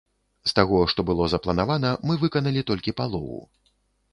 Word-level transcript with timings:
З 0.51 0.55
таго, 0.59 0.77
што 0.93 1.03
было 1.09 1.27
запланавана, 1.33 1.91
мы 2.07 2.17
выканалі 2.25 2.67
толькі 2.73 2.95
палову. 3.03 3.39